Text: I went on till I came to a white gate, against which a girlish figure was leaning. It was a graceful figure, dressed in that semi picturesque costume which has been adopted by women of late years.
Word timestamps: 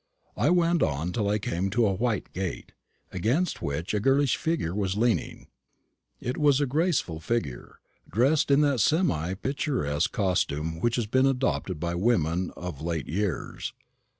I 0.35 0.49
went 0.49 0.81
on 0.81 1.11
till 1.11 1.29
I 1.29 1.37
came 1.37 1.69
to 1.69 1.85
a 1.85 1.93
white 1.93 2.33
gate, 2.33 2.71
against 3.11 3.61
which 3.61 3.93
a 3.93 3.99
girlish 3.99 4.35
figure 4.35 4.73
was 4.73 4.97
leaning. 4.97 5.45
It 6.19 6.37
was 6.39 6.59
a 6.59 6.65
graceful 6.65 7.19
figure, 7.19 7.77
dressed 8.11 8.49
in 8.49 8.61
that 8.61 8.79
semi 8.79 9.35
picturesque 9.35 10.11
costume 10.11 10.79
which 10.79 10.95
has 10.95 11.05
been 11.05 11.27
adopted 11.27 11.79
by 11.79 11.93
women 11.93 12.49
of 12.57 12.81
late 12.81 13.07
years. 13.09 13.73